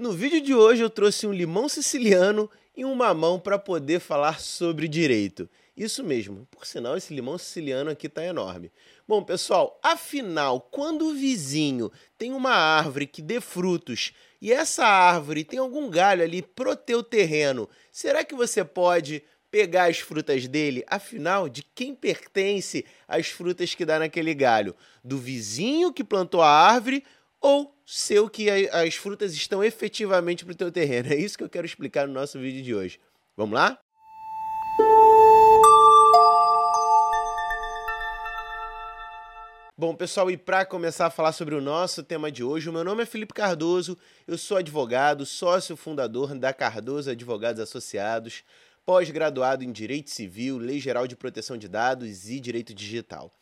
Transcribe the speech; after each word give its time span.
No 0.00 0.12
vídeo 0.12 0.40
de 0.40 0.54
hoje 0.54 0.82
eu 0.82 0.88
trouxe 0.88 1.26
um 1.26 1.32
limão 1.32 1.68
siciliano 1.68 2.50
e 2.74 2.86
um 2.86 2.94
mamão 2.94 3.38
para 3.38 3.58
poder 3.58 4.00
falar 4.00 4.40
sobre 4.40 4.88
direito. 4.88 5.46
Isso 5.76 6.02
mesmo, 6.02 6.48
por 6.50 6.64
sinal 6.64 6.96
esse 6.96 7.12
limão 7.12 7.36
siciliano 7.36 7.90
aqui 7.90 8.08
tá 8.08 8.24
enorme. 8.24 8.72
Bom, 9.06 9.22
pessoal, 9.22 9.78
afinal, 9.82 10.58
quando 10.58 11.04
o 11.04 11.12
vizinho 11.12 11.92
tem 12.16 12.32
uma 12.32 12.50
árvore 12.50 13.06
que 13.06 13.20
dê 13.20 13.42
frutos 13.42 14.14
e 14.40 14.50
essa 14.50 14.86
árvore 14.86 15.44
tem 15.44 15.58
algum 15.58 15.90
galho 15.90 16.22
ali 16.22 16.40
pro 16.40 16.74
teu 16.74 17.02
terreno, 17.02 17.68
será 17.92 18.24
que 18.24 18.34
você 18.34 18.64
pode 18.64 19.22
pegar 19.50 19.90
as 19.90 19.98
frutas 19.98 20.48
dele? 20.48 20.82
Afinal, 20.86 21.46
de 21.46 21.62
quem 21.62 21.94
pertence 21.94 22.86
as 23.06 23.26
frutas 23.26 23.74
que 23.74 23.84
dá 23.84 23.98
naquele 23.98 24.32
galho? 24.32 24.74
Do 25.04 25.18
vizinho 25.18 25.92
que 25.92 26.02
plantou 26.02 26.40
a 26.40 26.48
árvore 26.48 27.04
ou 27.40 27.74
seu 27.86 28.28
que 28.28 28.50
as 28.50 28.94
frutas 28.94 29.32
estão 29.32 29.64
efetivamente 29.64 30.44
para 30.44 30.52
o 30.52 30.56
teu 30.56 30.70
terreno. 30.70 31.12
É 31.12 31.16
isso 31.16 31.38
que 31.38 31.44
eu 31.44 31.48
quero 31.48 31.66
explicar 31.66 32.06
no 32.06 32.12
nosso 32.12 32.38
vídeo 32.38 32.62
de 32.62 32.74
hoje. 32.74 33.00
Vamos 33.36 33.54
lá? 33.54 33.78
Bom, 39.80 39.94
pessoal, 39.94 40.30
e 40.30 40.36
para 40.36 40.66
começar 40.66 41.06
a 41.06 41.10
falar 41.10 41.32
sobre 41.32 41.54
o 41.54 41.60
nosso 41.60 42.02
tema 42.02 42.30
de 42.30 42.44
hoje, 42.44 42.68
o 42.68 42.72
meu 42.72 42.84
nome 42.84 43.02
é 43.02 43.06
Felipe 43.06 43.32
Cardoso, 43.32 43.96
eu 44.28 44.36
sou 44.36 44.58
advogado, 44.58 45.24
sócio 45.24 45.74
fundador 45.74 46.34
da 46.34 46.52
Cardoso 46.52 47.10
Advogados 47.10 47.62
Associados, 47.62 48.44
pós-graduado 48.84 49.64
em 49.64 49.72
Direito 49.72 50.10
Civil, 50.10 50.58
Lei 50.58 50.78
Geral 50.78 51.06
de 51.06 51.16
Proteção 51.16 51.56
de 51.56 51.66
Dados 51.66 52.28
e 52.28 52.38
Direito 52.38 52.74
Digital. 52.74 53.32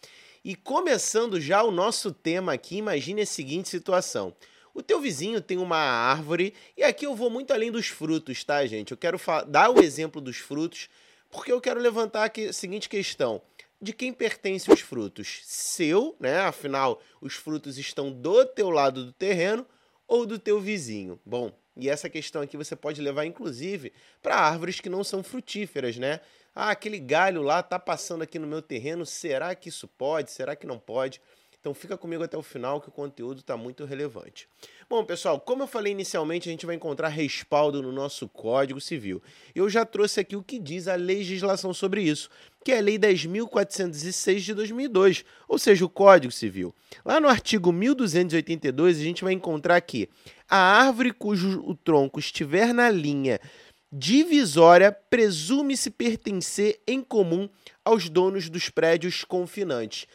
E 0.48 0.54
começando 0.54 1.38
já 1.38 1.62
o 1.62 1.70
nosso 1.70 2.10
tema 2.10 2.54
aqui, 2.54 2.78
imagine 2.78 3.20
a 3.20 3.26
seguinte 3.26 3.68
situação. 3.68 4.34
O 4.72 4.82
teu 4.82 4.98
vizinho 4.98 5.42
tem 5.42 5.58
uma 5.58 5.76
árvore, 5.76 6.54
e 6.74 6.82
aqui 6.82 7.04
eu 7.04 7.14
vou 7.14 7.28
muito 7.28 7.52
além 7.52 7.70
dos 7.70 7.88
frutos, 7.88 8.42
tá, 8.44 8.64
gente? 8.64 8.92
Eu 8.92 8.96
quero 8.96 9.20
dar 9.46 9.68
o 9.68 9.78
exemplo 9.78 10.22
dos 10.22 10.38
frutos, 10.38 10.88
porque 11.30 11.52
eu 11.52 11.60
quero 11.60 11.78
levantar 11.78 12.24
aqui 12.24 12.46
a 12.46 12.52
seguinte 12.54 12.88
questão. 12.88 13.42
De 13.78 13.92
quem 13.92 14.10
pertencem 14.10 14.72
os 14.72 14.80
frutos? 14.80 15.42
Seu, 15.44 16.16
né? 16.18 16.40
Afinal, 16.40 16.98
os 17.20 17.34
frutos 17.34 17.76
estão 17.76 18.10
do 18.10 18.46
teu 18.46 18.70
lado 18.70 19.04
do 19.04 19.12
terreno 19.12 19.66
ou 20.06 20.24
do 20.24 20.38
teu 20.38 20.58
vizinho? 20.58 21.20
Bom, 21.26 21.52
e 21.76 21.90
essa 21.90 22.08
questão 22.08 22.40
aqui 22.40 22.56
você 22.56 22.74
pode 22.74 23.02
levar, 23.02 23.26
inclusive, 23.26 23.92
para 24.22 24.36
árvores 24.36 24.80
que 24.80 24.88
não 24.88 25.04
são 25.04 25.22
frutíferas, 25.22 25.98
né? 25.98 26.20
Ah, 26.60 26.70
aquele 26.70 26.98
galho 26.98 27.40
lá 27.40 27.62
tá 27.62 27.78
passando 27.78 28.22
aqui 28.22 28.36
no 28.36 28.44
meu 28.44 28.60
terreno, 28.60 29.06
será 29.06 29.54
que 29.54 29.68
isso 29.68 29.86
pode? 29.86 30.32
Será 30.32 30.56
que 30.56 30.66
não 30.66 30.76
pode? 30.76 31.22
Então 31.60 31.72
fica 31.72 31.96
comigo 31.96 32.24
até 32.24 32.36
o 32.36 32.42
final 32.42 32.80
que 32.80 32.88
o 32.88 32.92
conteúdo 32.92 33.38
está 33.38 33.56
muito 33.56 33.84
relevante. 33.84 34.48
Bom, 34.90 35.04
pessoal, 35.04 35.38
como 35.38 35.62
eu 35.62 35.68
falei 35.68 35.92
inicialmente, 35.92 36.48
a 36.48 36.50
gente 36.50 36.66
vai 36.66 36.74
encontrar 36.74 37.08
respaldo 37.10 37.80
no 37.80 37.92
nosso 37.92 38.28
Código 38.28 38.80
Civil. 38.80 39.22
Eu 39.54 39.70
já 39.70 39.84
trouxe 39.84 40.18
aqui 40.18 40.34
o 40.34 40.42
que 40.42 40.58
diz 40.58 40.88
a 40.88 40.96
legislação 40.96 41.72
sobre 41.72 42.02
isso, 42.02 42.28
que 42.64 42.72
é 42.72 42.78
a 42.78 42.80
Lei 42.80 42.98
10.406 42.98 44.38
de 44.38 44.54
2002, 44.54 45.24
ou 45.46 45.60
seja, 45.60 45.84
o 45.84 45.88
Código 45.88 46.32
Civil. 46.32 46.74
Lá 47.04 47.20
no 47.20 47.28
artigo 47.28 47.70
1282, 47.70 48.98
a 48.98 49.02
gente 49.02 49.22
vai 49.22 49.32
encontrar 49.32 49.76
aqui 49.76 50.08
a 50.48 50.56
árvore 50.56 51.12
cujo 51.12 51.62
o 51.64 51.74
tronco 51.74 52.18
estiver 52.18 52.72
na 52.72 52.90
linha 52.90 53.38
divisória 53.90 54.92
presume-se 54.92 55.90
pertencer 55.90 56.80
em 56.86 57.02
comum 57.02 57.48
aos 57.84 58.08
donos 58.08 58.48
dos 58.50 58.68
prédios 58.68 59.24
confinantes. 59.24 60.06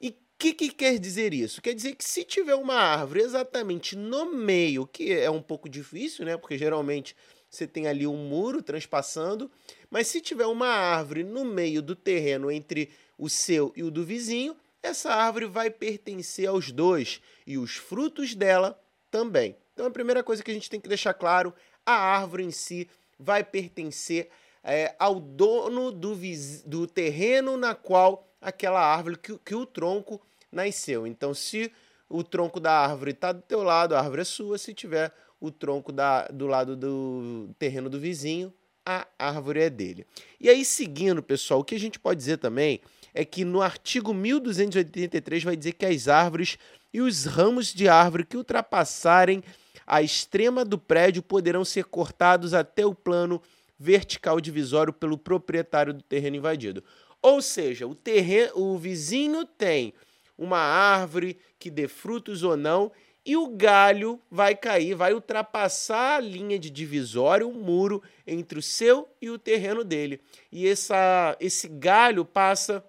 E 0.00 0.10
o 0.10 0.14
que, 0.38 0.52
que 0.52 0.70
quer 0.70 0.98
dizer 0.98 1.32
isso? 1.32 1.62
Quer 1.62 1.74
dizer 1.74 1.94
que 1.94 2.04
se 2.04 2.24
tiver 2.24 2.54
uma 2.54 2.74
árvore 2.74 3.22
exatamente 3.22 3.96
no 3.96 4.34
meio, 4.34 4.86
que 4.86 5.12
é 5.12 5.30
um 5.30 5.42
pouco 5.42 5.68
difícil, 5.68 6.24
né? 6.24 6.36
Porque 6.36 6.58
geralmente 6.58 7.16
você 7.48 7.66
tem 7.66 7.86
ali 7.86 8.06
um 8.06 8.16
muro 8.16 8.62
transpassando, 8.62 9.50
mas 9.90 10.08
se 10.08 10.20
tiver 10.20 10.46
uma 10.46 10.66
árvore 10.66 11.22
no 11.22 11.44
meio 11.44 11.80
do 11.80 11.94
terreno 11.94 12.50
entre 12.50 12.90
o 13.16 13.28
seu 13.28 13.72
e 13.76 13.82
o 13.82 13.90
do 13.90 14.04
vizinho, 14.04 14.56
essa 14.82 15.14
árvore 15.14 15.46
vai 15.46 15.70
pertencer 15.70 16.46
aos 16.46 16.70
dois 16.70 17.22
e 17.46 17.56
os 17.56 17.76
frutos 17.76 18.34
dela 18.34 18.78
também. 19.10 19.56
Então 19.72 19.86
a 19.86 19.90
primeira 19.90 20.22
coisa 20.22 20.42
que 20.42 20.50
a 20.50 20.54
gente 20.54 20.68
tem 20.68 20.80
que 20.80 20.88
deixar 20.88 21.14
claro, 21.14 21.54
a 21.86 21.94
árvore 21.94 22.44
em 22.44 22.50
si 22.50 22.88
vai 23.18 23.44
pertencer 23.44 24.30
é, 24.62 24.94
ao 24.98 25.20
dono 25.20 25.92
do, 25.92 26.16
do 26.64 26.86
terreno 26.86 27.56
na 27.56 27.74
qual 27.74 28.28
aquela 28.40 28.80
árvore, 28.80 29.16
que, 29.16 29.38
que 29.38 29.54
o 29.54 29.66
tronco 29.66 30.20
nasceu. 30.50 31.06
Então, 31.06 31.34
se 31.34 31.70
o 32.08 32.22
tronco 32.22 32.60
da 32.60 32.72
árvore 32.72 33.10
está 33.10 33.32
do 33.32 33.42
teu 33.42 33.62
lado, 33.62 33.94
a 33.94 34.00
árvore 34.00 34.22
é 34.22 34.24
sua. 34.24 34.58
Se 34.58 34.72
tiver 34.72 35.12
o 35.40 35.50
tronco 35.50 35.92
da, 35.92 36.26
do 36.28 36.46
lado 36.46 36.76
do 36.76 37.50
terreno 37.58 37.90
do 37.90 37.98
vizinho, 37.98 38.52
a 38.84 39.06
árvore 39.18 39.60
é 39.60 39.70
dele. 39.70 40.06
E 40.40 40.48
aí, 40.48 40.64
seguindo, 40.64 41.22
pessoal, 41.22 41.60
o 41.60 41.64
que 41.64 41.74
a 41.74 41.80
gente 41.80 41.98
pode 41.98 42.18
dizer 42.18 42.38
também 42.38 42.80
é 43.12 43.24
que 43.24 43.44
no 43.44 43.62
artigo 43.62 44.12
1283 44.12 45.44
vai 45.44 45.56
dizer 45.56 45.72
que 45.72 45.86
as 45.86 46.08
árvores 46.08 46.58
e 46.92 47.00
os 47.00 47.24
ramos 47.24 47.72
de 47.72 47.88
árvore 47.88 48.24
que 48.24 48.36
ultrapassarem 48.36 49.42
a 49.86 50.02
extrema 50.02 50.64
do 50.64 50.78
prédio 50.78 51.22
poderão 51.22 51.64
ser 51.64 51.84
cortados 51.84 52.54
até 52.54 52.84
o 52.84 52.94
plano 52.94 53.40
vertical 53.78 54.40
divisório 54.40 54.92
pelo 54.92 55.18
proprietário 55.18 55.92
do 55.92 56.02
terreno 56.02 56.36
invadido. 56.36 56.82
Ou 57.20 57.40
seja, 57.40 57.86
o 57.86 57.94
terreno, 57.94 58.52
o 58.54 58.78
vizinho 58.78 59.44
tem 59.44 59.94
uma 60.36 60.58
árvore 60.58 61.38
que 61.58 61.70
dê 61.70 61.88
frutos 61.88 62.42
ou 62.42 62.56
não, 62.56 62.92
e 63.26 63.36
o 63.36 63.48
galho 63.48 64.20
vai 64.30 64.54
cair, 64.54 64.94
vai 64.94 65.14
ultrapassar 65.14 66.16
a 66.16 66.20
linha 66.20 66.58
de 66.58 66.68
divisório, 66.68 67.48
o 67.48 67.54
muro 67.54 68.02
entre 68.26 68.58
o 68.58 68.62
seu 68.62 69.08
e 69.20 69.30
o 69.30 69.38
terreno 69.38 69.82
dele. 69.82 70.20
E 70.52 70.68
essa, 70.68 71.34
esse 71.40 71.66
galho 71.66 72.24
passa 72.24 72.84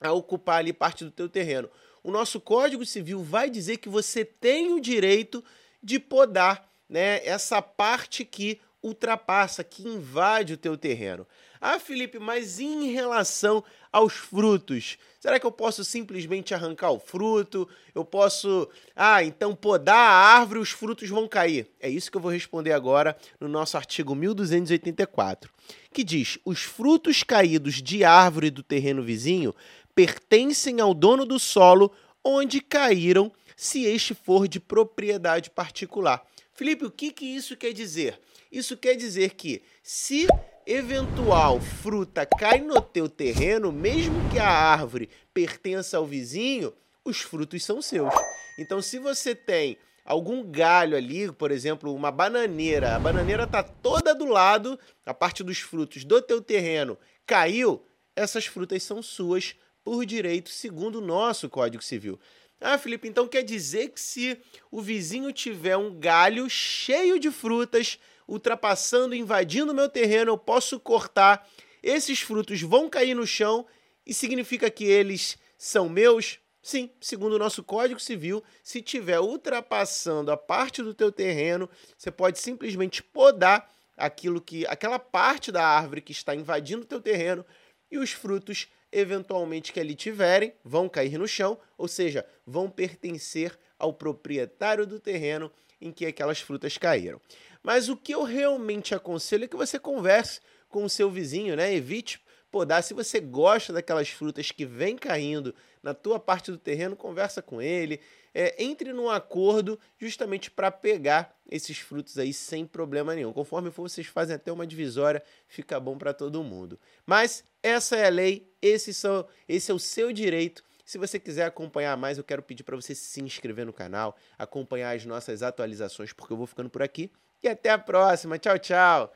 a 0.00 0.12
ocupar 0.12 0.60
ali 0.60 0.72
parte 0.72 1.04
do 1.04 1.10
teu 1.10 1.28
terreno. 1.28 1.68
O 2.02 2.10
nosso 2.10 2.40
Código 2.40 2.86
Civil 2.86 3.22
vai 3.22 3.50
dizer 3.50 3.76
que 3.76 3.88
você 3.88 4.24
tem 4.24 4.72
o 4.72 4.80
direito 4.80 5.44
de 5.82 5.98
podar 5.98 6.68
né, 6.88 7.24
essa 7.24 7.60
parte 7.60 8.24
que 8.24 8.60
ultrapassa, 8.82 9.64
que 9.64 9.82
invade 9.82 10.52
o 10.52 10.56
teu 10.56 10.76
terreno. 10.76 11.26
Ah, 11.60 11.78
Felipe, 11.78 12.18
mas 12.18 12.60
em 12.60 12.92
relação 12.92 13.64
aos 13.90 14.12
frutos, 14.12 14.98
será 15.18 15.40
que 15.40 15.46
eu 15.46 15.50
posso 15.50 15.84
simplesmente 15.84 16.54
arrancar 16.54 16.90
o 16.90 17.00
fruto? 17.00 17.68
Eu 17.94 18.04
posso, 18.04 18.68
ah, 18.94 19.24
então 19.24 19.54
podar 19.54 19.96
a 19.96 20.38
árvore, 20.38 20.60
os 20.60 20.70
frutos 20.70 21.08
vão 21.08 21.26
cair. 21.26 21.68
É 21.80 21.88
isso 21.88 22.10
que 22.10 22.16
eu 22.16 22.20
vou 22.20 22.30
responder 22.30 22.72
agora 22.72 23.16
no 23.40 23.48
nosso 23.48 23.76
artigo 23.76 24.14
1284, 24.14 25.50
que 25.92 26.04
diz: 26.04 26.38
"Os 26.44 26.62
frutos 26.62 27.22
caídos 27.22 27.82
de 27.82 28.04
árvore 28.04 28.50
do 28.50 28.62
terreno 28.62 29.02
vizinho 29.02 29.54
pertencem 29.94 30.80
ao 30.80 30.92
dono 30.92 31.24
do 31.24 31.38
solo 31.38 31.90
onde 32.26 32.60
caíram 32.60 33.32
se 33.56 33.84
este 33.84 34.12
for 34.12 34.48
de 34.48 34.58
propriedade 34.58 35.48
particular. 35.48 36.26
Felipe, 36.52 36.84
o 36.84 36.90
que, 36.90 37.12
que 37.12 37.24
isso 37.24 37.56
quer 37.56 37.72
dizer? 37.72 38.18
Isso 38.50 38.76
quer 38.76 38.96
dizer 38.96 39.34
que 39.34 39.62
se 39.82 40.26
eventual 40.66 41.60
fruta 41.60 42.26
cai 42.26 42.60
no 42.60 42.80
teu 42.80 43.08
terreno, 43.08 43.70
mesmo 43.70 44.16
que 44.30 44.38
a 44.40 44.48
árvore 44.48 45.08
pertença 45.32 45.98
ao 45.98 46.04
vizinho, 46.04 46.74
os 47.04 47.20
frutos 47.20 47.64
são 47.64 47.80
seus. 47.80 48.12
Então, 48.58 48.82
se 48.82 48.98
você 48.98 49.32
tem 49.32 49.78
algum 50.04 50.42
galho 50.42 50.96
ali, 50.96 51.30
por 51.30 51.52
exemplo, 51.52 51.94
uma 51.94 52.10
bananeira, 52.10 52.96
a 52.96 52.98
bananeira 52.98 53.44
está 53.44 53.62
toda 53.62 54.14
do 54.14 54.24
lado, 54.24 54.78
a 55.04 55.14
parte 55.14 55.44
dos 55.44 55.60
frutos 55.60 56.04
do 56.04 56.20
teu 56.20 56.40
terreno 56.42 56.98
caiu, 57.24 57.84
essas 58.16 58.46
frutas 58.46 58.82
são 58.82 59.02
suas 59.02 59.54
por 59.86 60.04
direito, 60.04 60.50
segundo 60.50 60.96
o 60.96 61.00
nosso 61.00 61.48
Código 61.48 61.80
Civil. 61.80 62.18
Ah, 62.60 62.76
Felipe, 62.76 63.06
então 63.06 63.28
quer 63.28 63.44
dizer 63.44 63.90
que 63.90 64.00
se 64.00 64.36
o 64.68 64.82
vizinho 64.82 65.32
tiver 65.32 65.76
um 65.76 65.94
galho 65.96 66.50
cheio 66.50 67.20
de 67.20 67.30
frutas 67.30 67.96
ultrapassando, 68.26 69.14
invadindo 69.14 69.70
o 69.70 69.74
meu 69.74 69.88
terreno, 69.88 70.32
eu 70.32 70.38
posso 70.38 70.80
cortar, 70.80 71.48
esses 71.84 72.20
frutos 72.20 72.60
vão 72.62 72.90
cair 72.90 73.14
no 73.14 73.24
chão 73.24 73.64
e 74.04 74.12
significa 74.12 74.68
que 74.68 74.82
eles 74.82 75.38
são 75.56 75.88
meus? 75.88 76.40
Sim, 76.60 76.90
segundo 77.00 77.34
o 77.34 77.38
nosso 77.38 77.62
Código 77.62 78.00
Civil, 78.00 78.42
se 78.64 78.82
tiver 78.82 79.20
ultrapassando 79.20 80.32
a 80.32 80.36
parte 80.36 80.82
do 80.82 80.94
teu 80.94 81.12
terreno, 81.12 81.70
você 81.96 82.10
pode 82.10 82.40
simplesmente 82.40 83.04
podar 83.04 83.72
aquilo 83.96 84.40
que 84.40 84.66
aquela 84.66 84.98
parte 84.98 85.52
da 85.52 85.64
árvore 85.64 86.00
que 86.00 86.10
está 86.10 86.34
invadindo 86.34 86.82
o 86.82 86.86
teu 86.86 87.00
terreno 87.00 87.46
e 87.88 87.98
os 87.98 88.10
frutos 88.10 88.66
eventualmente 88.92 89.72
que 89.72 89.80
ali 89.80 89.94
tiverem, 89.94 90.52
vão 90.64 90.88
cair 90.88 91.18
no 91.18 91.28
chão, 91.28 91.58
ou 91.76 91.88
seja, 91.88 92.24
vão 92.46 92.70
pertencer 92.70 93.58
ao 93.78 93.92
proprietário 93.92 94.86
do 94.86 94.98
terreno 94.98 95.50
em 95.80 95.92
que 95.92 96.06
aquelas 96.06 96.40
frutas 96.40 96.78
caíram. 96.78 97.20
Mas 97.62 97.88
o 97.88 97.96
que 97.96 98.14
eu 98.14 98.22
realmente 98.22 98.94
aconselho 98.94 99.44
é 99.44 99.48
que 99.48 99.56
você 99.56 99.78
converse 99.78 100.40
com 100.68 100.84
o 100.84 100.90
seu 100.90 101.10
vizinho, 101.10 101.56
né? 101.56 101.74
Evite 101.74 102.20
podar. 102.50 102.82
Se 102.82 102.94
você 102.94 103.20
gosta 103.20 103.72
daquelas 103.72 104.08
frutas 104.08 104.50
que 104.50 104.64
vem 104.64 104.96
caindo 104.96 105.54
na 105.82 105.92
tua 105.92 106.18
parte 106.18 106.50
do 106.50 106.58
terreno, 106.58 106.96
conversa 106.96 107.42
com 107.42 107.60
ele, 107.60 108.00
é, 108.36 108.62
entre 108.62 108.92
num 108.92 109.08
acordo 109.08 109.80
justamente 109.98 110.50
para 110.50 110.70
pegar 110.70 111.34
esses 111.50 111.78
frutos 111.78 112.18
aí 112.18 112.34
sem 112.34 112.66
problema 112.66 113.14
nenhum. 113.14 113.32
Conforme 113.32 113.70
for, 113.70 113.88
vocês 113.88 114.06
fazem 114.06 114.36
até 114.36 114.52
uma 114.52 114.66
divisória, 114.66 115.22
fica 115.48 115.80
bom 115.80 115.96
para 115.96 116.12
todo 116.12 116.44
mundo. 116.44 116.78
Mas 117.06 117.42
essa 117.62 117.96
é 117.96 118.06
a 118.06 118.10
lei, 118.10 118.52
esse, 118.60 118.92
são, 118.92 119.26
esse 119.48 119.70
é 119.70 119.74
o 119.74 119.78
seu 119.78 120.12
direito. 120.12 120.62
Se 120.84 120.98
você 120.98 121.18
quiser 121.18 121.46
acompanhar 121.46 121.96
mais, 121.96 122.18
eu 122.18 122.24
quero 122.24 122.42
pedir 122.42 122.62
para 122.62 122.76
você 122.76 122.94
se 122.94 123.22
inscrever 123.22 123.64
no 123.64 123.72
canal, 123.72 124.14
acompanhar 124.38 124.94
as 124.94 125.06
nossas 125.06 125.42
atualizações, 125.42 126.12
porque 126.12 126.34
eu 126.34 126.36
vou 126.36 126.46
ficando 126.46 126.68
por 126.68 126.82
aqui. 126.82 127.10
E 127.42 127.48
até 127.48 127.70
a 127.70 127.78
próxima. 127.78 128.38
Tchau, 128.38 128.58
tchau. 128.58 129.12